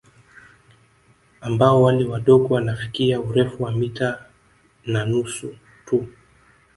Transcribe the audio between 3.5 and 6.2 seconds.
wa mita na nusu tu